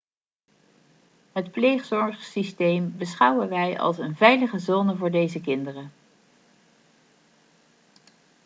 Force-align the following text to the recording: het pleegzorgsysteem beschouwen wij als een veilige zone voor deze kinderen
het 1.31 1.51
pleegzorgsysteem 1.51 2.97
beschouwen 2.97 3.49
wij 3.49 3.79
als 3.79 3.97
een 3.97 4.15
veilige 4.15 4.59
zone 4.59 4.95
voor 4.95 5.11
deze 5.11 5.41
kinderen 5.41 5.91